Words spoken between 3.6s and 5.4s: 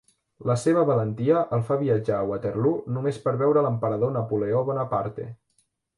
l'Emperador Napoleó Bonaparte.